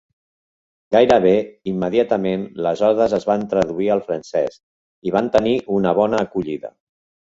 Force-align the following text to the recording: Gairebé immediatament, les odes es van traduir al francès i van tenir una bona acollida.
Gairebé 0.95 1.33
immediatament, 1.73 2.47
les 2.69 2.83
odes 2.89 3.15
es 3.19 3.29
van 3.35 3.47
traduir 3.55 3.95
al 3.99 4.05
francès 4.11 4.61
i 5.11 5.19
van 5.21 5.33
tenir 5.41 5.57
una 5.81 5.99
bona 6.05 6.29
acollida. 6.31 6.79